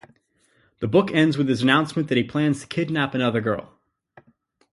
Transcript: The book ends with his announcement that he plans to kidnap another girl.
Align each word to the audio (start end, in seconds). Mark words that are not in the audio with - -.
The 0.79 0.87
book 0.87 1.11
ends 1.11 1.37
with 1.37 1.47
his 1.47 1.61
announcement 1.61 2.07
that 2.07 2.17
he 2.17 2.23
plans 2.23 2.61
to 2.61 2.67
kidnap 2.67 3.13
another 3.13 3.39
girl. 3.39 3.71